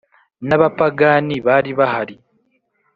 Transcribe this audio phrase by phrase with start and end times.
[0.47, 2.15] n'abapagani bari bahari